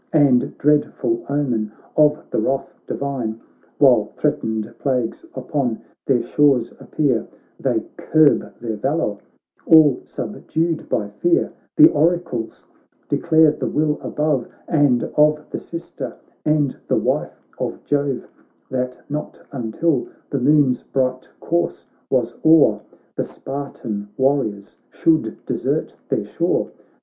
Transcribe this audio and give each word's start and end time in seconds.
And 0.13 0.57
dreadful 0.57 1.23
omen 1.29 1.71
of 1.95 2.23
the 2.31 2.39
wrath 2.39 2.73
divine; 2.87 3.39
While 3.77 4.05
threatened 4.17 4.73
plagues 4.79 5.23
upon 5.35 5.79
their 6.07 6.23
shores 6.23 6.71
appear, 6.79 7.27
They 7.59 7.81
curb 7.97 8.51
their 8.59 8.77
valour, 8.77 9.19
all 9.67 10.01
subdued 10.03 10.89
by 10.89 11.09
fear; 11.09 11.53
The 11.77 11.87
oracles 11.89 12.65
declare 13.09 13.51
the 13.51 13.67
will 13.67 13.99
above, 14.01 14.47
And 14.67 15.03
of 15.17 15.47
the 15.51 15.59
sister 15.59 16.17
and 16.43 16.75
the 16.87 16.97
wife 16.97 17.39
of 17.59 17.83
Jove, 17.85 18.27
That 18.71 18.99
not 19.07 19.43
until 19.51 20.07
the 20.31 20.39
moon's 20.39 20.81
bright 20.81 21.29
course 21.39 21.85
was 22.09 22.33
o'er 22.43 22.81
The 23.17 23.23
Spartan 23.23 24.09
warriors 24.17 24.77
should 24.89 25.45
desert 25.45 25.95
their 26.09 26.25
shore. 26.25 26.71